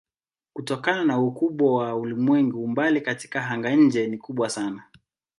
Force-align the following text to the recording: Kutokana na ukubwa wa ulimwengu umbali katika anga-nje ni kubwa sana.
Kutokana 0.53 1.05
na 1.05 1.19
ukubwa 1.19 1.73
wa 1.73 1.95
ulimwengu 1.95 2.63
umbali 2.63 3.01
katika 3.01 3.45
anga-nje 3.49 4.07
ni 4.07 4.17
kubwa 4.17 4.49
sana. 4.49 4.83